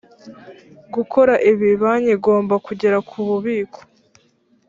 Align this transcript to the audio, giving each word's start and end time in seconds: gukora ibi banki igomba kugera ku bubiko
gukora 0.95 1.33
ibi 1.51 1.69
banki 1.81 2.09
igomba 2.15 2.55
kugera 2.65 2.97
ku 3.09 3.15
bubiko 3.27 3.79